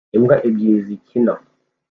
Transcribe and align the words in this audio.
imbwa 0.17 0.35
ebyiri 0.47 0.79
zikina 0.87 1.33